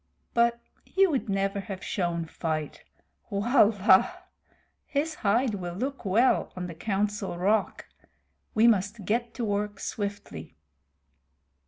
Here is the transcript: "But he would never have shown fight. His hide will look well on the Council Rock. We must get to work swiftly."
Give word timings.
"But 0.33 0.59
he 0.83 1.05
would 1.05 1.29
never 1.29 1.59
have 1.59 1.83
shown 1.83 2.25
fight. 2.25 2.85
His 3.29 5.13
hide 5.19 5.53
will 5.53 5.75
look 5.75 6.05
well 6.05 6.51
on 6.55 6.65
the 6.65 6.73
Council 6.73 7.37
Rock. 7.37 7.85
We 8.55 8.65
must 8.65 9.05
get 9.05 9.35
to 9.35 9.45
work 9.45 9.79
swiftly." 9.79 10.55